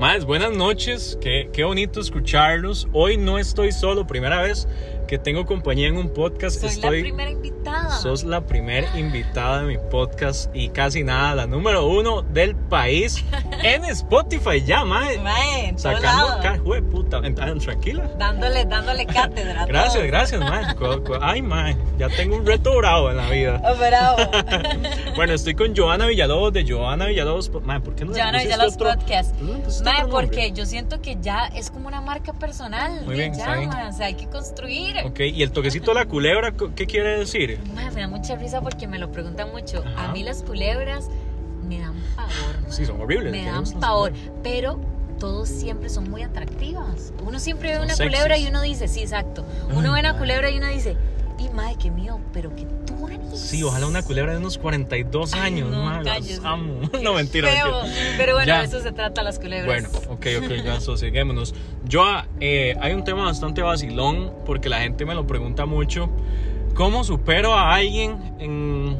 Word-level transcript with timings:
Más, 0.00 0.24
buenas 0.24 0.56
noches, 0.56 1.18
qué, 1.20 1.50
qué 1.52 1.62
bonito 1.62 2.00
escucharlos. 2.00 2.88
Hoy 2.94 3.18
no 3.18 3.38
estoy 3.38 3.70
solo, 3.70 4.06
primera 4.06 4.40
vez 4.40 4.66
que 5.06 5.18
tengo 5.18 5.44
compañía 5.44 5.88
en 5.88 5.98
un 5.98 6.08
podcast. 6.14 6.58
Soy 6.58 6.70
estoy, 6.70 7.00
la 7.00 7.02
primera 7.02 7.30
invitada. 7.30 7.79
Sos 8.00 8.24
la 8.24 8.40
primera 8.40 8.86
invitada 8.98 9.60
de 9.62 9.66
mi 9.66 9.78
podcast 9.90 10.54
y 10.54 10.70
casi 10.70 11.04
nada, 11.04 11.34
la 11.34 11.46
número 11.46 11.86
uno 11.86 12.22
del 12.22 12.56
país 12.56 13.22
en 13.62 13.84
Spotify 13.84 14.62
ya, 14.64 14.84
mae. 14.84 15.18
Mae, 15.18 15.74
Sacando 15.76 16.28
lado. 16.28 16.42
ca- 16.42 16.58
jue 16.58 16.80
puta, 16.82 17.20
tranquila. 17.20 18.10
Dándole, 18.18 18.64
dándole 18.64 19.04
cátedra. 19.06 19.66
Gracias, 19.66 20.02
gracias, 20.06 20.40
mae. 20.40 20.64
Ay, 21.20 21.42
mae, 21.42 21.76
ya 21.98 22.08
tengo 22.08 22.36
un 22.36 22.46
reto 22.46 22.74
bravo 22.78 23.10
en 23.10 23.16
la 23.18 23.28
vida. 23.28 23.60
Oh, 23.64 23.76
bravo. 23.76 24.16
Bueno, 25.16 25.34
estoy 25.34 25.54
con 25.54 25.76
Joana 25.76 26.06
Villalobos 26.06 26.52
de 26.52 26.64
Joana 26.66 27.06
Villalobos. 27.06 27.50
Mae, 27.64 27.80
¿por 27.80 27.94
qué 27.94 28.04
no 28.06 28.12
Joana 28.14 28.42
Villalobos 28.42 28.74
otro- 28.74 28.90
Podcast. 28.94 29.34
¿por 29.36 29.46
qué 29.46 29.52
no 29.52 29.84
Mae, 29.84 30.00
nombre? 30.02 30.10
porque 30.10 30.52
yo 30.52 30.64
siento 30.64 31.02
que 31.02 31.18
ya 31.20 31.46
es 31.54 31.70
como 31.70 31.88
una 31.88 32.00
marca 32.00 32.32
personal. 32.32 33.02
Muy 33.04 33.16
bien, 33.16 33.34
ya, 33.34 33.40
está 33.40 33.56
bien. 33.56 33.70
O 33.70 33.92
sea, 33.92 34.06
hay 34.06 34.14
que 34.14 34.26
construir. 34.28 34.96
Ok, 35.04 35.20
y 35.20 35.42
el 35.42 35.50
toquecito 35.52 35.90
de 35.92 36.00
la 36.00 36.06
culebra, 36.06 36.52
¿qué 36.74 36.86
quiere 36.86 37.18
decir? 37.18 37.58
Mae, 37.74 37.89
me 37.94 38.00
da 38.02 38.08
mucha 38.08 38.36
risa 38.36 38.60
porque 38.60 38.86
me 38.86 38.98
lo 38.98 39.10
preguntan 39.12 39.50
mucho. 39.52 39.82
Ajá. 39.86 40.10
A 40.10 40.12
mí 40.12 40.22
las 40.22 40.42
culebras 40.42 41.08
me 41.68 41.78
dan 41.80 41.94
pavor. 42.16 42.32
Sí, 42.68 42.84
son 42.86 43.00
horribles. 43.00 43.32
Me 43.32 43.44
¿qué 43.44 43.50
dan 43.50 43.64
pavor. 43.80 44.12
Pero 44.42 44.80
todos 45.18 45.48
siempre 45.48 45.88
son 45.88 46.10
muy 46.10 46.22
atractivas. 46.22 47.12
Uno 47.24 47.38
siempre 47.38 47.70
ve 47.70 47.76
una 47.84 47.94
sexys. 47.94 48.06
culebra 48.06 48.38
y 48.38 48.46
uno 48.48 48.62
dice, 48.62 48.88
sí, 48.88 49.00
exacto. 49.00 49.44
Uno 49.70 49.92
Ay, 49.94 50.02
ve 50.02 50.08
una 50.08 50.18
culebra 50.18 50.50
y 50.50 50.58
uno 50.58 50.68
dice, 50.68 50.96
y 51.38 51.48
madre, 51.50 51.76
qué 51.78 51.90
mío, 51.90 52.20
pero 52.32 52.54
que 52.54 52.64
tú 52.86 53.00
Sí, 53.34 53.62
ojalá 53.62 53.86
una 53.86 54.02
culebra 54.02 54.32
de 54.32 54.38
unos 54.38 54.58
42 54.58 55.34
Ay, 55.34 55.40
años, 55.40 55.70
no, 55.70 55.84
mae, 55.84 56.04
las 56.04 56.14
cállese. 56.14 56.40
amo. 56.44 56.80
No, 57.02 57.14
mentira. 57.14 57.48
Feo. 57.50 57.82
Pero 58.16 58.34
bueno, 58.34 58.58
de 58.58 58.64
eso 58.64 58.80
se 58.80 58.92
trata 58.92 59.22
las 59.22 59.38
culebras. 59.38 59.66
Bueno, 59.66 59.88
ok, 60.10 60.26
ok, 60.44 60.64
ya 60.64 60.80
sosieguémonos. 60.80 61.54
Yo, 61.84 62.04
eh, 62.40 62.76
hay 62.80 62.92
un 62.92 63.04
tema 63.04 63.24
bastante 63.24 63.62
vacilón 63.62 64.32
porque 64.44 64.68
la 64.68 64.80
gente 64.80 65.04
me 65.04 65.14
lo 65.14 65.26
pregunta 65.26 65.66
mucho. 65.66 66.10
¿Cómo 66.80 67.04
supero 67.04 67.52
a 67.52 67.74
alguien 67.74 68.36
en- 68.38 68.96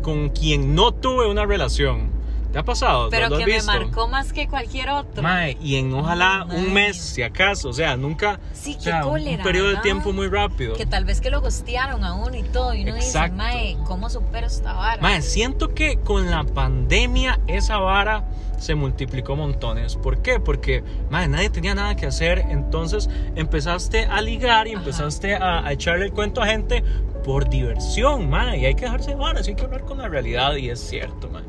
con 0.00 0.30
quien 0.30 0.74
no 0.74 0.92
tuve 0.92 1.28
una 1.28 1.44
relación? 1.44 2.10
¿Te 2.54 2.58
ha 2.58 2.62
pasado? 2.62 3.10
pero 3.10 3.28
¿Lo 3.28 3.36
has 3.36 3.44
que 3.44 3.46
me 3.58 3.62
marcó 3.64 4.08
más 4.08 4.32
que 4.32 4.48
cualquier 4.48 4.88
otro. 4.88 5.22
Mae, 5.22 5.58
y 5.60 5.76
en 5.76 5.92
ojalá 5.92 6.46
un 6.50 6.72
mes, 6.72 6.96
si 6.96 7.20
acaso, 7.22 7.68
o 7.68 7.72
sea, 7.74 7.98
nunca. 7.98 8.40
Sí, 8.54 8.72
o 8.72 8.78
qué 8.78 8.84
sea, 8.84 9.04
un- 9.04 9.10
cólera, 9.10 9.36
Un 9.36 9.42
periodo 9.42 9.66
de 9.66 9.72
¿verdad? 9.72 9.82
tiempo 9.82 10.12
muy 10.14 10.28
rápido. 10.28 10.74
Que 10.74 10.86
tal 10.86 11.04
vez 11.04 11.20
que 11.20 11.28
lo 11.28 11.42
gostearon 11.42 12.02
a 12.02 12.14
uno 12.14 12.34
y 12.34 12.44
todo. 12.44 12.72
Y 12.72 12.84
uno 12.84 12.96
Exacto. 12.96 13.34
dice, 13.34 13.36
mae, 13.36 13.76
¿cómo 13.84 14.08
supero 14.08 14.46
esta 14.46 14.72
vara? 14.72 15.02
Mae, 15.02 15.20
siento 15.20 15.74
que 15.74 15.98
con 15.98 16.30
la 16.30 16.44
pandemia 16.44 17.40
esa 17.46 17.76
vara 17.76 18.24
se 18.58 18.74
multiplicó 18.74 19.36
montones. 19.36 19.96
¿Por 19.96 20.22
qué? 20.22 20.40
Porque, 20.40 20.82
mae, 21.10 21.28
nadie 21.28 21.50
tenía 21.50 21.74
nada 21.74 21.94
que 21.94 22.06
hacer. 22.06 22.38
Entonces 22.48 23.10
empezaste 23.36 24.06
a 24.06 24.22
ligar 24.22 24.66
y 24.66 24.72
empezaste 24.72 25.34
a, 25.36 25.66
a 25.66 25.72
echarle 25.72 26.06
el 26.06 26.12
cuento 26.12 26.40
a 26.42 26.46
gente 26.46 26.82
por 27.28 27.46
diversión, 27.50 28.30
mae. 28.30 28.56
Y 28.58 28.64
hay 28.64 28.74
que 28.74 28.86
dejarse 28.86 29.10
de 29.10 29.16
varas, 29.16 29.46
hay 29.46 29.54
que 29.54 29.62
hablar 29.62 29.82
con 29.82 29.98
la 29.98 30.08
realidad. 30.08 30.56
Y 30.56 30.70
es 30.70 30.80
cierto, 30.80 31.28
mae. 31.28 31.42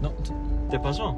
No, 0.00 0.12
¿Te 0.70 0.80
pasó? 0.80 1.14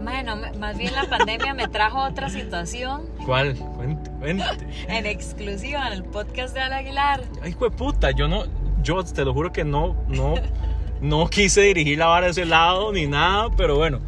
Mae, 0.00 0.22
no, 0.22 0.36
me- 0.36 0.52
más 0.52 0.78
bien 0.78 0.94
la 0.94 1.06
pandemia 1.06 1.52
me 1.52 1.66
trajo 1.66 2.04
otra 2.04 2.28
situación 2.28 3.02
¿Cuál? 3.24 3.56
Cuente, 3.56 4.10
cuente. 4.20 4.44
en 4.88 5.06
exclusiva 5.06 5.88
en 5.88 5.94
el 5.94 6.04
podcast 6.04 6.54
de 6.54 6.60
Al 6.60 6.72
Aguilar. 6.72 7.24
Ay, 7.42 7.50
hijo 7.50 7.68
de 7.68 7.76
puta, 7.76 8.12
yo 8.12 8.28
no, 8.28 8.44
yo 8.82 9.02
te 9.02 9.24
lo 9.24 9.34
juro 9.34 9.50
que 9.52 9.64
no, 9.64 9.96
no, 10.06 10.34
no 11.00 11.26
quise 11.28 11.62
dirigir 11.62 11.98
la 11.98 12.06
vara 12.06 12.28
a 12.28 12.30
ese 12.30 12.44
lado 12.44 12.92
ni 12.92 13.06
nada, 13.06 13.48
pero 13.56 13.74
bueno, 13.76 13.98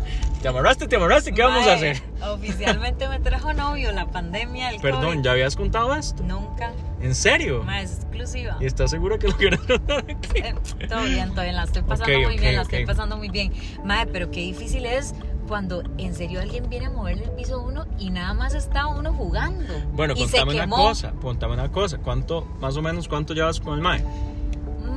te 0.43 0.47
amarraste, 0.47 0.87
te 0.87 0.95
amarraste, 0.95 1.33
¿qué 1.33 1.43
vamos 1.43 1.67
a 1.67 1.73
hacer? 1.73 2.01
Oficialmente 2.23 3.09
me 3.09 3.19
trajo 3.19 3.53
novio 3.53 3.91
la 3.91 4.07
pandemia, 4.07 4.71
el 4.71 4.81
Perdón, 4.81 5.05
COVID. 5.15 5.23
¿ya 5.23 5.33
habías 5.33 5.57
contado 5.57 5.93
esto? 5.97 6.23
Nunca. 6.23 6.71
¿En 7.01 7.15
serio? 7.15 7.63
Más 7.63 7.99
exclusiva. 7.99 8.57
¿Y 8.61 8.67
estás 8.67 8.91
seguro 8.91 9.19
que 9.19 9.29
lo 9.29 9.37
quieres 9.37 9.61
contar 9.61 9.99
aquí? 9.99 10.39
Eh, 10.39 10.55
todo 10.89 11.03
bien, 11.05 11.31
todo 11.31 11.43
bien, 11.43 11.57
la 11.57 11.65
estoy 11.65 11.83
pasando 11.83 12.21
muy 12.21 12.39
bien, 12.39 12.57
la 12.57 12.63
estoy 12.63 12.87
pasando 12.87 13.17
muy 13.17 13.29
bien. 13.29 13.53
Madre, 13.85 14.11
pero 14.13 14.31
qué 14.31 14.41
difícil 14.41 14.85
es 14.87 15.15
cuando 15.47 15.83
en 15.97 16.15
serio 16.15 16.41
alguien 16.41 16.69
viene 16.69 16.87
a 16.87 16.91
moverle 16.91 17.25
el 17.25 17.31
piso 17.31 17.55
a 17.55 17.59
uno 17.59 17.87
y 17.99 18.11
nada 18.11 18.35
más 18.35 18.55
está 18.55 18.87
uno 18.87 19.13
jugando. 19.13 19.65
Bueno, 19.95 20.15
contame 20.15 20.55
una 20.55 20.69
cosa, 20.69 21.13
contame 21.13 21.55
una 21.55 21.73
cosa, 21.73 21.99
¿cuánto, 21.99 22.45
más 22.61 22.77
o 22.77 22.83
menos, 22.83 23.09
cuánto 23.09 23.33
llevas 23.33 23.59
con 23.59 23.75
el 23.75 23.81
mae? 23.81 24.05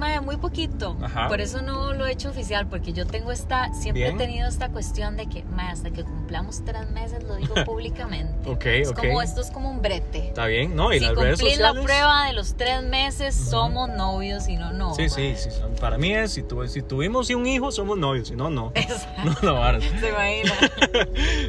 Mae, 0.02 0.20
muy 0.20 0.38
poquito. 0.38 0.98
Ajá. 1.00 1.28
Por 1.28 1.42
eso 1.42 1.62
no 1.62 1.94
lo 1.94 2.08
he 2.08 2.12
hecho 2.12 2.30
oficial, 2.32 2.66
porque 2.68 2.92
yo 2.92 3.06
tengo 3.06 3.32
esta, 3.32 3.72
siempre 3.76 4.02
Bien. 4.06 4.16
he 4.16 4.18
tenido 4.18 4.50
esta 4.50 4.70
cuestión 4.70 5.16
de 5.16 5.28
que, 5.28 5.44
mae, 5.44 5.70
hasta 5.72 5.92
que 5.92 6.04
cumplamos 6.04 6.66
tres 6.66 6.90
meses 6.90 7.24
lo 7.24 7.36
digo 7.36 7.54
públicamente. 7.66 8.50
Ok, 8.50 8.66
es 8.66 8.90
ok. 8.90 8.98
como, 9.00 9.22
esto 9.22 9.42
es 9.42 9.52
como 9.52 9.70
un 9.70 9.84
brete. 9.84 10.30
¿Está 10.30 10.48
bien? 10.48 10.76
¿No? 10.76 10.92
¿Y 10.92 10.98
Si 10.98 11.06
las 11.06 11.16
redes 11.16 11.40
cumplís 11.40 11.60
la 11.60 11.68
sociales? 11.70 11.86
prueba 11.86 12.26
de 12.26 12.34
los 12.34 12.56
tres 12.58 12.82
meses, 12.84 13.36
somos 13.36 13.90
novios, 13.90 14.48
y 14.50 14.58
no, 14.58 14.74
no. 14.74 14.96
Sí, 14.96 15.08
sí, 15.08 15.36
sí, 15.38 15.50
para 15.80 16.00
mí 16.00 16.16
es, 16.16 16.32
si, 16.34 16.42
tu- 16.42 16.68
si 16.68 16.82
tuvimos 16.82 17.30
un 17.30 17.46
hijo, 17.46 17.72
somos 17.72 17.96
novios, 18.00 18.30
si 18.30 18.36
no, 18.36 18.50
no. 18.50 18.72
Exacto. 18.76 19.22
No, 19.44 19.54
no, 19.54 19.60
varas. 19.60 19.84
Se 19.84 20.10
imagina. 20.10 20.54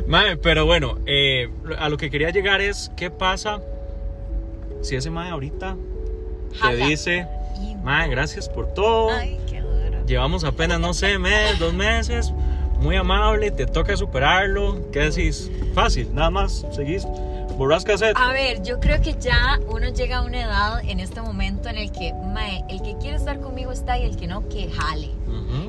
Mae, 0.07 0.37
pero 0.37 0.67
bueno, 0.67 0.99
eh, 1.07 1.49
a 1.79 1.89
lo 1.89 1.97
que 1.97 2.11
quería 2.11 2.29
llegar 2.29 2.61
es, 2.61 2.91
¿qué 2.99 3.11
pasa 3.11 3.63
si 4.83 4.95
ese 4.95 5.09
mae 5.11 5.31
ahorita 5.31 5.75
te 6.51 6.59
Jala. 6.59 6.87
dice, 6.87 7.27
mae, 7.83 8.09
gracias 8.09 8.49
por 8.49 8.73
todo, 8.75 9.11
Ay, 9.11 9.39
qué 9.49 9.61
duro. 9.61 10.05
llevamos 10.07 10.45
apenas, 10.45 10.81
no 10.81 10.95
sé, 10.95 11.19
mes, 11.19 11.59
dos 11.59 11.73
meses, 11.75 12.33
muy 12.79 12.97
amable, 12.97 13.51
te 13.51 13.67
toca 13.67 13.97
superarlo, 13.97 14.91
¿qué 14.93 15.01
decís? 15.11 15.51
Fácil, 15.75 16.13
nada 16.15 16.31
más, 16.31 16.67
seguís, 16.73 17.07
borras 17.57 17.85
cassette. 17.85 18.17
A 18.17 18.33
ver, 18.33 18.63
yo 18.63 18.81
creo 18.81 19.01
que 19.01 19.15
ya 19.15 19.59
uno 19.69 19.89
llega 19.91 20.19
a 20.19 20.23
una 20.23 20.43
edad 20.43 20.81
en 20.85 21.01
este 21.01 21.21
momento 21.23 21.69
en 21.69 21.79
el 21.79 21.93
que, 21.93 22.13
mae, 22.33 22.65
el 22.69 22.83
que 22.83 22.97
quiere 22.97 23.17
estar 23.17 23.41
conmigo 23.41 23.73
está 23.73 23.99
y 23.99 24.05
el 24.05 24.17
que 24.17 24.27
no, 24.27 24.49
que 24.49 24.71
jale. 24.71 25.11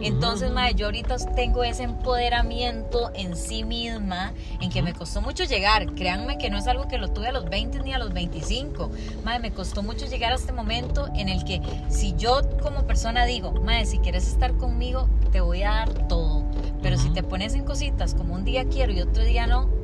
Entonces, 0.02 0.48
ujú. 0.48 0.56
mae, 0.56 0.74
yo 0.74 0.88
ahorita 0.88 1.16
tengo 1.36 1.64
ese 1.64 1.84
empoderamiento 1.84 3.12
en 3.14 3.36
sí 3.36 3.64
misma, 3.64 4.34
en 4.60 4.70
que 4.70 4.82
me 4.82 4.94
costó 4.94 5.22
mucho 5.22 5.44
llegar. 5.44 5.94
Créanme 5.94 6.38
que 6.38 6.50
no 6.50 6.58
es 6.58 6.68
algo 6.68 6.88
que 6.88 6.98
lo 6.98 7.10
tuve 7.10 7.28
a 7.28 7.32
los 7.32 7.46
20 7.46 7.80
ni 7.82 7.94
a 7.94 7.98
los 7.98 8.14
25. 8.14 8.90
Mae, 9.24 9.40
me 9.40 9.52
costó 9.52 9.84
mucho 9.84 10.06
llegar 10.06 10.32
a 10.32 10.36
este 10.36 10.52
momento 10.52 11.10
en 11.16 11.30
el 11.30 11.44
que 11.44 11.62
si 11.90 12.14
yo 12.16 12.42
como 12.62 12.86
persona 12.86 13.26
digo, 13.26 13.52
mae, 13.52 13.86
si 13.86 14.00
quieres 14.00 14.28
estar 14.28 14.56
conmigo, 14.58 15.08
te 15.32 15.42
voy 15.42 15.64
a 15.64 15.72
dar 15.72 16.08
todo. 16.08 16.44
Pero 16.82 16.98
si 16.98 17.10
te 17.10 17.24
pones 17.24 17.54
en 17.54 17.64
cositas 17.64 18.14
como 18.14 18.34
un 18.34 18.44
día 18.44 18.66
quiero 18.66 18.92
y 18.92 19.02
otro 19.02 19.24
día 19.24 19.48
no, 19.48 19.83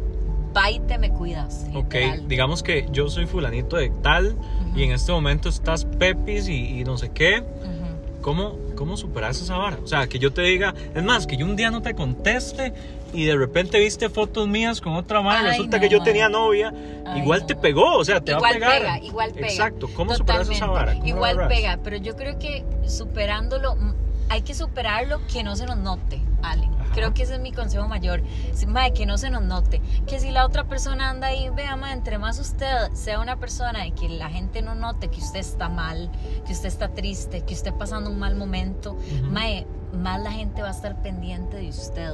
te 0.87 0.97
me 0.97 1.09
cuidas. 1.11 1.65
Ok, 1.73 1.93
literal. 1.93 2.27
digamos 2.27 2.63
que 2.63 2.87
yo 2.91 3.09
soy 3.09 3.25
fulanito 3.25 3.77
de 3.77 3.89
tal 3.89 4.35
y 4.75 4.83
en 4.83 4.91
este 4.91 5.11
momento 5.11 5.49
estás 5.49 5.85
Pepis 5.85 6.47
y, 6.47 6.79
y 6.79 6.83
no 6.83 6.97
sé 6.97 7.09
qué. 7.09 7.39
Ujú. 7.41 8.21
¿Cómo, 8.21 8.57
¿Cómo 8.75 8.97
superas 8.97 9.41
esa 9.41 9.57
vara? 9.57 9.77
O 9.83 9.87
sea, 9.87 10.07
que 10.07 10.19
yo 10.19 10.33
te 10.33 10.41
diga, 10.41 10.73
es 10.93 11.03
más, 11.03 11.25
que 11.25 11.37
yo 11.37 11.45
un 11.45 11.55
día 11.55 11.71
no 11.71 11.81
te 11.81 11.93
conteste 11.95 12.73
y 13.13 13.23
de 13.25 13.35
repente 13.35 13.79
viste 13.79 14.09
fotos 14.09 14.47
mías 14.47 14.81
con 14.81 14.93
otra 14.93 15.21
madre, 15.21 15.49
resulta 15.49 15.77
no, 15.77 15.81
que 15.81 15.89
yo 15.89 16.03
tenía 16.03 16.27
novia, 16.29 16.73
Ay, 17.05 17.21
igual 17.21 17.41
no. 17.41 17.45
te 17.47 17.55
pegó, 17.55 17.95
o 17.97 18.03
sea, 18.05 18.19
te 18.21 18.33
va 18.33 18.37
a 18.37 18.39
Igual 18.39 18.53
pegar. 18.53 18.81
pega, 18.81 18.99
igual 18.99 19.31
pega. 19.31 19.47
Exacto, 19.47 19.89
¿cómo 19.95 20.13
superas 20.13 20.49
esa 20.49 20.67
vara? 20.67 20.91
¿Cómo 20.93 21.03
lo 21.03 21.09
Igual 21.09 21.47
pega, 21.47 21.79
pero 21.83 21.95
yo 21.97 22.15
creo 22.17 22.37
que 22.37 22.65
superándolo, 22.85 23.75
mm, 23.75 23.93
hay 24.29 24.41
que 24.41 24.53
superarlo 24.53 25.21
que 25.31 25.41
no 25.43 25.55
se 25.55 25.65
nos 25.65 25.77
note, 25.77 26.19
Ale. 26.43 26.69
Creo 26.93 27.13
que 27.13 27.23
ese 27.23 27.35
es 27.35 27.39
mi 27.39 27.51
consejo 27.51 27.87
mayor. 27.87 28.21
Mae, 28.67 28.93
que 28.93 29.05
no 29.05 29.17
se 29.17 29.29
nos 29.29 29.43
note. 29.43 29.81
Que 30.07 30.19
si 30.19 30.31
la 30.31 30.45
otra 30.45 30.65
persona 30.65 31.09
anda 31.09 31.27
ahí, 31.27 31.49
vea, 31.49 31.75
mae, 31.75 31.93
entre 31.93 32.17
más 32.17 32.39
usted 32.39 32.91
sea 32.93 33.19
una 33.19 33.37
persona 33.37 33.83
de 33.83 33.91
que 33.91 34.09
la 34.09 34.29
gente 34.29 34.61
no 34.61 34.75
note 34.75 35.09
que 35.09 35.19
usted 35.19 35.39
está 35.39 35.69
mal, 35.69 36.11
que 36.45 36.53
usted 36.53 36.67
está 36.67 36.89
triste, 36.89 37.41
que 37.41 37.53
usted 37.53 37.73
pasando 37.73 38.09
un 38.09 38.19
mal 38.19 38.35
momento, 38.35 38.97
mae, 39.23 39.65
más 39.93 40.21
la 40.21 40.31
gente 40.31 40.61
va 40.61 40.69
a 40.69 40.71
estar 40.71 41.01
pendiente 41.01 41.57
de 41.57 41.69
usted. 41.69 42.13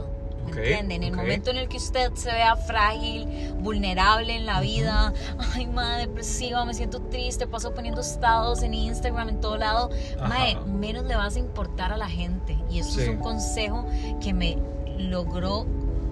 ¿Me? 0.51 0.79
En 0.79 1.03
el 1.03 1.11
momento 1.13 1.49
en 1.51 1.57
el 1.57 1.67
que 1.67 1.77
usted 1.77 2.13
se 2.13 2.31
vea 2.31 2.55
frágil, 2.55 3.53
vulnerable 3.59 4.35
en 4.35 4.45
la 4.45 4.61
vida, 4.61 5.13
ay, 5.53 5.67
madre, 5.67 6.07
depresiva, 6.07 6.63
me 6.65 6.73
siento 6.73 7.01
triste, 7.03 7.47
paso 7.47 7.73
poniendo 7.73 8.01
estados 8.01 8.63
en 8.63 8.73
Instagram, 8.73 9.29
en 9.29 9.41
todo 9.41 9.57
lado, 9.57 9.89
mae, 10.27 10.55
menos 10.65 11.05
le 11.05 11.15
vas 11.15 11.35
a 11.35 11.39
importar 11.39 11.91
a 11.91 11.97
la 11.97 12.07
gente. 12.07 12.57
Y 12.69 12.79
eso 12.79 12.91
Sí. 12.91 13.01
es 13.01 13.09
un 13.09 13.17
consejo 13.17 13.85
que 14.21 14.33
me 14.33 14.57
logró 14.97 15.65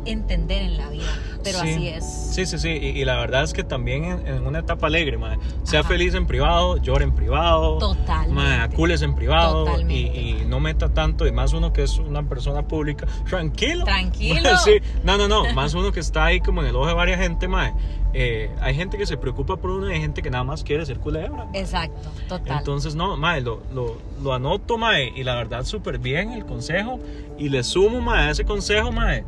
entender 0.06 0.62
en 0.62 0.78
la 0.78 0.90
vida. 0.90 1.04
Pero 1.44 1.60
Sí. 1.60 1.70
así 1.74 1.88
es. 1.90 2.06
Sí, 2.34 2.46
sí, 2.46 2.58
sí. 2.58 2.70
Y, 2.70 2.88
y 3.02 3.06
la 3.06 3.18
verdad 3.18 3.44
es 3.44 3.54
que 3.54 3.64
también 3.64 4.06
en, 4.06 4.28
en 4.28 4.48
una 4.48 4.60
etapa 4.60 4.88
alegre, 4.88 5.18
mae. 5.18 5.38
Sea 5.64 5.82
Ajá. 5.82 5.90
feliz 5.90 6.14
en 6.14 6.26
privado, 6.26 6.78
llore 6.78 7.04
en 7.04 7.14
privado. 7.14 7.78
Totalmente. 7.80 8.34
Mae, 8.34 8.60
acules 8.62 9.02
en 9.02 9.14
privado. 9.16 9.64
Y, 9.64 9.66
Totalmente. 9.66 9.94
y 10.22 10.46
no 10.48 10.60
meta 10.60 10.94
tanto. 10.94 11.28
Y 11.28 11.32
más 11.32 11.54
uno 11.54 11.74
que 11.74 11.84
es 11.84 11.98
una 12.00 12.24
persona 12.24 12.68
pública. 12.68 13.06
Tranquilo. 13.30 13.84
Tranquilo. 13.86 14.42
Mae, 14.42 14.58
sí. 14.64 14.72
No, 15.04 15.18
no, 15.18 15.28
no. 15.28 15.54
Más 15.54 15.74
uno 15.74 15.92
que 15.92 16.00
está 16.00 16.26
ahí 16.26 16.40
como 16.40 16.62
en 16.62 16.68
el 16.68 16.76
ojo 16.76 16.88
de 16.88 16.94
varias 16.94 17.20
gente, 17.20 17.48
mae. 17.48 17.74
Eh, 18.16 18.52
hay 18.62 18.76
gente 18.76 18.98
que 18.98 19.08
se 19.08 19.18
preocupa 19.18 19.58
por 19.58 19.72
uno 19.72 19.90
y 19.90 19.94
hay 19.96 20.00
gente 20.02 20.22
que 20.22 20.30
nada 20.30 20.44
más 20.44 20.64
quiere 20.64 20.86
ser 20.86 21.00
culebra. 21.00 21.48
Exacto, 21.54 22.10
total. 22.30 22.60
Entonces, 22.60 22.94
no, 22.94 23.18
mae, 23.18 23.42
lo, 23.42 23.64
lo, 23.74 23.98
lo 24.22 24.34
anoto, 24.34 24.78
mae, 24.78 25.12
y 25.16 25.24
la 25.24 25.34
verdad 25.36 25.66
súper 25.66 25.98
bien 25.98 26.32
el 26.32 26.46
consejo. 26.46 27.00
Y 27.40 27.50
le 27.50 27.64
sumo, 27.64 28.02
mae, 28.02 28.28
a 28.28 28.30
ese 28.30 28.46
consejo, 28.46 28.92
mae, 28.92 29.24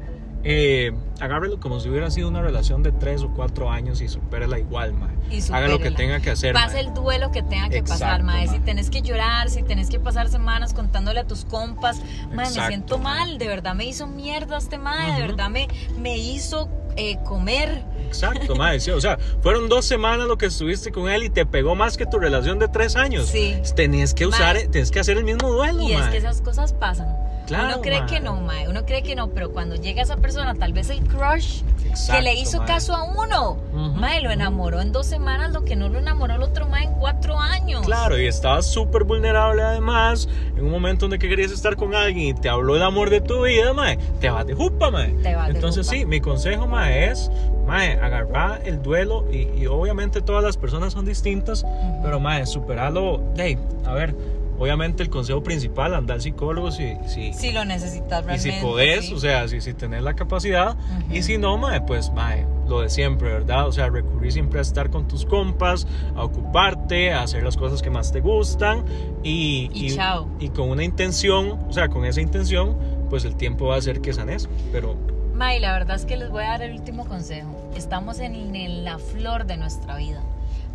eh, 0.47 0.93
agárrelo 1.19 1.59
como 1.59 1.79
si 1.79 1.89
hubiera 1.89 2.11
sido 2.11 2.27
una 2.29 2.39
relación 2.39 2.83
de 2.83 2.91
tres 2.91 3.23
o 3.23 3.29
cuatro 3.29 3.71
años 3.71 3.99
y 4.01 4.07
supérela 4.07 4.59
igual, 4.59 4.93
mae. 4.93 5.09
Y 5.31 5.41
Haga 5.51 5.67
lo 5.67 5.79
que 5.79 5.89
tenga 5.89 6.19
que 6.19 6.29
hacer, 6.29 6.53
Pasa 6.53 6.79
el 6.79 6.93
duelo 6.93 7.31
que 7.31 7.41
tenga 7.41 7.67
que 7.69 7.81
pasar, 7.81 8.21
mae. 8.21 8.47
Si 8.47 8.59
tenés 8.59 8.91
que 8.91 9.01
llorar, 9.01 9.49
si 9.49 9.63
tenés 9.63 9.89
que 9.89 9.99
pasar 9.99 10.29
semanas 10.29 10.75
contándole 10.75 11.19
a 11.19 11.23
tus 11.25 11.45
compas, 11.45 11.99
mae, 12.31 12.45
me 12.45 12.67
siento 12.67 12.99
mal, 12.99 13.39
de 13.39 13.47
verdad 13.47 13.73
me 13.73 13.85
hizo 13.85 14.05
mierda 14.05 14.57
este 14.59 14.77
mae, 14.77 15.19
de 15.19 15.27
verdad 15.27 15.49
me, 15.49 15.67
me 15.97 16.15
hizo 16.15 16.69
eh, 16.95 17.17
comer. 17.25 17.83
Exacto, 18.05 18.55
mae. 18.57 18.79
sí, 18.79 18.91
o 18.91 19.01
sea, 19.01 19.17
fueron 19.41 19.67
dos 19.67 19.85
semanas 19.85 20.27
lo 20.27 20.37
que 20.37 20.45
estuviste 20.45 20.91
con 20.91 21.09
él 21.09 21.23
y 21.23 21.31
te 21.31 21.47
pegó 21.47 21.73
más 21.73 21.97
que 21.97 22.05
tu 22.05 22.19
relación 22.19 22.59
de 22.59 22.67
tres 22.67 22.95
años. 22.95 23.29
Sí. 23.29 23.55
Tenías 23.75 24.13
que 24.13 24.27
usar, 24.27 24.57
tenés 24.69 24.91
que 24.91 24.99
hacer 24.99 25.17
el 25.17 25.23
mismo 25.23 25.49
duelo, 25.49 25.81
Y 25.81 25.93
es 25.93 26.05
que 26.05 26.17
esas 26.17 26.41
cosas 26.41 26.73
pasan. 26.73 27.07
Claro, 27.45 27.67
uno 27.67 27.81
cree 27.81 28.05
que 28.07 28.19
no, 28.19 28.35
mae. 28.41 28.67
Uno 28.67 28.85
cree 28.85 29.03
que 29.03 29.15
no, 29.15 29.29
pero 29.29 29.51
cuando 29.51 29.75
llega 29.75 30.01
esa 30.01 30.17
persona, 30.17 30.55
tal 30.55 30.73
vez 30.73 30.89
el 30.89 31.01
crush 31.01 31.61
que 31.81 31.89
Exacto, 31.89 32.23
le 32.23 32.33
hizo 32.33 32.65
caso 32.65 32.95
a 32.95 33.03
uno, 33.03 33.57
Ujú, 33.71 33.79
mae, 33.99 34.21
lo 34.21 34.31
enamoró 34.31 34.81
en 34.81 34.91
dos 34.91 35.05
semanas, 35.05 35.51
lo 35.53 35.63
que 35.63 35.75
no 35.75 35.87
lo 35.89 35.99
enamoró 35.99 36.35
el 36.35 36.41
otro 36.41 36.67
mae 36.67 36.85
en 36.85 36.93
cuatro 36.93 37.39
años. 37.39 37.85
Claro, 37.85 38.19
y 38.19 38.25
estabas 38.27 38.65
súper 38.65 39.03
vulnerable 39.03 39.61
además, 39.61 40.27
en 40.57 40.65
un 40.65 40.71
momento 40.71 41.01
donde 41.05 41.19
que 41.19 41.29
querías 41.29 41.51
estar 41.51 41.75
con 41.75 41.93
alguien 41.93 42.27
y 42.29 42.33
te 42.33 42.49
habló 42.49 42.75
el 42.75 42.83
amor 42.83 43.09
de 43.09 43.21
tu 43.21 43.43
vida, 43.43 43.73
mae, 43.73 43.97
te 44.19 44.29
vas 44.29 44.45
de 44.47 44.53
jupa, 44.55 44.89
mae. 44.91 45.09
Te 45.21 45.35
vas 45.35 45.47
de 45.47 45.53
Entonces 45.53 45.85
jupa. 45.87 45.97
sí, 45.99 46.05
mi 46.05 46.19
consejo, 46.19 46.67
mae, 46.67 47.11
es, 47.11 47.31
mae, 47.65 47.93
agarrar 47.93 48.61
el 48.65 48.81
duelo 48.81 49.25
y, 49.31 49.47
y 49.61 49.67
obviamente 49.67 50.21
todas 50.21 50.43
las 50.43 50.57
personas 50.57 50.93
son 50.93 51.05
distintas, 51.05 51.65
pero 52.03 52.19
mae, 52.19 52.45
superarlo, 52.45 53.21
hey, 53.37 53.57
a 53.85 53.93
ver, 53.93 54.15
obviamente 54.59 55.03
el 55.03 55.09
consejo 55.09 55.43
principal, 55.43 55.93
andar 55.93 56.15
al 56.15 56.21
psicólogo 56.21 56.71
si, 56.71 56.93
si, 57.07 57.33
Si 57.33 57.51
lo 57.51 57.65
necesitas 57.65 58.23
y 58.23 58.25
realmente. 58.25 58.39
si 58.39 58.61
podés, 58.61 59.05
sí. 59.07 59.13
o 59.13 59.17
sea, 59.19 59.47
si, 59.47 59.61
si 59.61 59.73
tenés 59.73 60.01
la 60.03 60.13
capacidad, 60.15 60.75
Ujú. 60.75 61.13
y 61.15 61.23
si 61.23 61.37
no, 61.37 61.57
mae, 61.57 61.81
pues, 61.81 62.11
mae, 62.11 62.45
lo 62.67 62.81
de 62.81 62.89
siempre, 62.89 63.31
¿verdad? 63.31 63.67
O 63.67 63.71
sea, 63.71 63.89
recurrir 63.89 64.31
siempre 64.31 64.59
a 64.59 64.61
estar 64.61 64.89
con 64.89 65.07
tus 65.07 65.25
compas, 65.25 65.87
a 66.15 66.23
ocuparte, 66.23 67.13
a 67.13 67.21
hacer 67.23 67.43
las 67.43 67.57
cosas 67.57 67.81
que 67.81 67.89
más 67.89 68.11
te 68.11 68.21
gustan 68.21 68.83
y, 69.23 69.69
Y 69.73 69.95
chao. 69.95 70.27
y 70.39 70.49
con 70.49 70.69
una 70.69 70.83
intención, 70.83 71.59
o 71.69 71.73
sea, 71.73 71.89
con 71.89 72.05
esa 72.05 72.21
intención, 72.21 72.75
pues 73.09 73.23
el 73.25 73.35
tiempo 73.35 73.67
va 73.67 73.75
a 73.75 73.77
hacer 73.79 74.01
que 74.01 74.13
sanes, 74.13 74.49
pero 74.71 74.95
May, 75.35 75.59
la 75.59 75.73
verdad 75.73 75.97
es 75.97 76.05
que 76.05 76.15
les 76.15 76.29
voy 76.29 76.43
a 76.45 76.51
dar 76.51 76.61
el 76.61 76.71
último 76.79 77.05
consejo. 77.05 77.49
Estamos 77.75 78.19
en, 78.21 78.55
en 78.55 78.85
la 78.85 78.97
flor 78.99 79.45
de 79.45 79.57
nuestra 79.57 79.97
vida. 79.97 80.21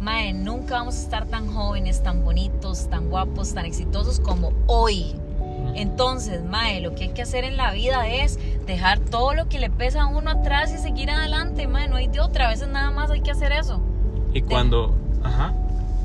Mae, 0.00 0.32
nunca 0.32 0.76
vamos 0.76 0.96
a 0.96 1.00
estar 1.00 1.26
tan 1.26 1.52
jóvenes, 1.52 2.02
tan 2.02 2.24
bonitos, 2.24 2.88
tan 2.88 3.10
guapos, 3.10 3.52
tan 3.54 3.66
exitosos 3.66 4.18
como 4.18 4.52
hoy. 4.66 5.14
Entonces, 5.74 6.42
Mae, 6.42 6.80
lo 6.80 6.94
que 6.94 7.04
hay 7.04 7.08
que 7.10 7.22
hacer 7.22 7.44
en 7.44 7.56
la 7.56 7.72
vida 7.72 8.06
es 8.08 8.38
dejar 8.66 8.98
todo 8.98 9.34
lo 9.34 9.48
que 9.48 9.58
le 9.58 9.70
pesa 9.70 10.02
a 10.02 10.06
uno 10.06 10.30
atrás 10.30 10.72
y 10.72 10.78
seguir 10.78 11.10
adelante, 11.10 11.68
Mae. 11.68 11.86
No 11.88 11.96
hay 11.96 12.08
de 12.08 12.20
otra. 12.20 12.46
A 12.46 12.50
veces 12.50 12.68
nada 12.68 12.90
más 12.90 13.10
hay 13.10 13.20
que 13.20 13.30
hacer 13.30 13.52
eso. 13.52 13.80
y 14.32 14.42
cuando, 14.42 14.94
ajá, 15.22 15.54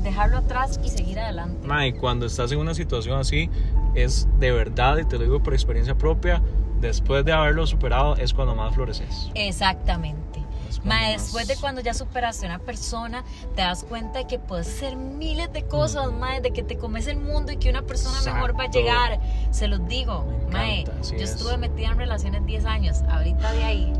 Dejarlo 0.02 0.38
atrás 0.38 0.78
y 0.84 0.88
seguir 0.88 1.18
adelante. 1.18 1.66
mae, 1.66 1.92
cuando 1.96 2.26
estás 2.26 2.52
en 2.52 2.58
una 2.58 2.74
situación 2.74 3.18
así, 3.18 3.50
es 3.96 4.28
de 4.38 4.52
verdad, 4.52 4.98
y 4.98 5.04
te 5.04 5.16
lo 5.18 5.24
digo 5.24 5.42
por 5.42 5.52
experiencia 5.52 5.96
propia, 5.96 6.40
después 6.80 7.24
de 7.24 7.32
haberlo 7.32 7.66
superado 7.66 8.14
es 8.14 8.32
cuando 8.32 8.54
más 8.54 8.72
floreces. 8.74 9.30
Exactamente. 9.34 10.45
Es 10.68 10.84
Ma, 10.84 11.08
después 11.08 11.46
de 11.48 11.56
cuando 11.56 11.80
ya 11.80 11.94
superaste 11.94 12.46
a 12.46 12.50
una 12.50 12.58
persona, 12.58 13.24
te 13.54 13.62
das 13.62 13.84
cuenta 13.84 14.20
de 14.20 14.26
que 14.26 14.38
puedes 14.38 14.68
hacer 14.68 14.96
miles 14.96 15.52
de 15.52 15.64
cosas, 15.64 16.12
ma, 16.12 16.40
de 16.40 16.52
que 16.52 16.62
te 16.62 16.76
comes 16.76 17.06
el 17.06 17.16
mundo 17.18 17.52
y 17.52 17.56
que 17.56 17.70
una 17.70 17.82
persona 17.82 18.20
mejor 18.22 18.58
va 18.58 18.64
a 18.64 18.70
llegar. 18.70 19.20
Se 19.50 19.68
los 19.68 19.86
digo, 19.88 20.26
Me 20.48 20.52
mae, 20.52 20.84
yo 20.84 21.16
es. 21.16 21.30
estuve 21.30 21.56
metida 21.58 21.88
en 21.88 21.98
relaciones 21.98 22.44
10 22.46 22.64
años, 22.64 23.02
ahorita 23.08 23.52
de 23.52 23.64
ahí. 23.64 23.92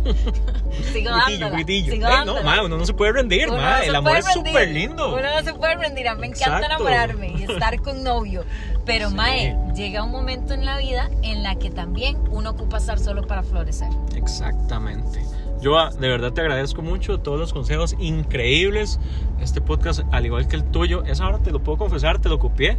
sigo 0.92 1.10
cuitillo. 1.50 1.92
sigo 1.92 2.08
Ey, 2.08 2.24
no, 2.24 2.64
uno 2.64 2.76
no 2.78 2.86
se 2.86 2.94
puede 2.94 3.12
rendir, 3.12 3.48
Uno 3.48 3.56
no 3.58 3.62
mae, 3.62 3.82
se 3.82 3.88
el 3.88 3.96
amor 3.96 4.16
es 4.16 4.26
súper 4.32 4.68
lindo. 4.68 5.14
Uno 5.14 5.22
no 5.22 5.42
se 5.42 5.54
puede 5.54 5.74
rendir. 5.76 6.08
A 6.08 6.14
mí 6.14 6.22
me 6.22 6.26
encanta 6.28 6.66
enamorarme 6.66 7.34
y 7.38 7.42
estar 7.44 7.80
con 7.80 8.02
novio. 8.02 8.44
Pero, 8.86 9.10
Sí. 9.10 9.14
Mae, 9.14 9.56
llega 9.74 10.02
un 10.02 10.10
momento 10.10 10.54
en 10.54 10.64
la 10.64 10.78
vida 10.78 11.10
en 11.22 11.42
la 11.42 11.56
que 11.56 11.70
también 11.70 12.16
uno 12.30 12.50
ocupa 12.50 12.78
estar 12.78 12.98
solo 12.98 13.26
para 13.26 13.42
florecer. 13.42 13.88
Exactamente. 14.14 15.20
Yo 15.60 15.78
ah, 15.78 15.90
de 15.90 16.08
verdad 16.08 16.32
te 16.32 16.40
agradezco 16.40 16.80
mucho 16.80 17.20
todos 17.20 17.38
los 17.38 17.52
consejos 17.52 17.94
increíbles. 17.98 18.98
Este 19.40 19.60
podcast, 19.60 20.00
al 20.10 20.24
igual 20.24 20.48
que 20.48 20.56
el 20.56 20.64
tuyo, 20.64 21.04
es 21.04 21.20
ahora 21.20 21.38
te 21.38 21.50
lo 21.50 21.62
puedo 21.62 21.78
confesar, 21.78 22.18
te 22.18 22.28
lo 22.28 22.38
copié. 22.38 22.78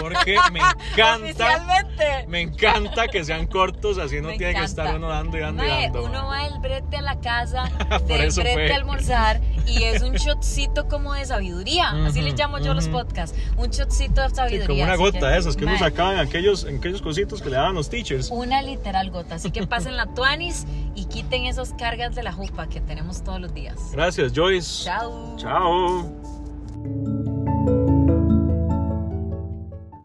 Porque 0.00 0.36
me 0.52 0.60
encanta. 0.60 1.84
Me 2.26 2.40
encanta 2.40 3.06
que 3.08 3.24
sean 3.24 3.46
cortos, 3.46 3.98
así 3.98 4.20
no 4.20 4.28
Me 4.28 4.38
tiene 4.38 4.54
que 4.54 4.64
estar 4.64 4.96
uno 4.96 5.08
dando 5.08 5.36
y 5.36 5.40
dando 5.40 5.64
y 5.64 5.68
dando. 5.68 6.04
uno 6.04 6.26
va 6.26 6.48
del 6.48 6.58
brete 6.60 6.96
a 6.96 7.02
la 7.02 7.20
casa, 7.20 7.64
del 8.06 8.30
brete 8.32 8.52
fue. 8.54 8.72
a 8.72 8.76
almorzar 8.76 9.40
y 9.66 9.82
es 9.84 10.02
un 10.02 10.12
shotcito 10.14 10.88
como 10.88 11.14
de 11.14 11.24
sabiduría. 11.26 11.90
Así 12.06 12.22
les 12.22 12.34
llamo 12.38 12.58
yo 12.58 12.72
a 12.72 12.74
los 12.74 12.88
podcasts. 12.88 13.36
Un 13.56 13.68
shotcito 13.70 14.20
de 14.22 14.28
Sí, 14.30 14.34
sabiduría. 14.36 14.66
como 14.68 14.82
una 14.84 14.96
gota 14.96 15.28
de 15.28 15.38
esas 15.38 15.56
que 15.56 15.64
uno 15.64 15.78
sacaba 15.78 16.14
en 16.14 16.20
aquellos, 16.20 16.64
en 16.64 16.78
aquellos 16.78 17.02
cositos 17.02 17.42
que 17.42 17.50
le 17.50 17.56
daban 17.56 17.74
los 17.74 17.88
teachers. 17.90 18.30
Una 18.30 18.62
literal 18.62 19.10
gota. 19.10 19.36
Así 19.36 19.50
que 19.50 19.66
pasen 19.66 19.96
la 19.96 20.06
tuanis 20.14 20.66
y 20.94 21.06
quiten 21.06 21.44
esas 21.46 21.72
cargas 21.74 22.14
de 22.14 22.22
la 22.22 22.32
jupa 22.32 22.68
que 22.68 22.80
tenemos 22.80 23.22
todos 23.22 23.40
los 23.40 23.52
días. 23.54 23.76
Gracias, 23.92 24.32
Joyce. 24.34 24.84
Chao. 24.84 25.36
Chao. 25.36 26.35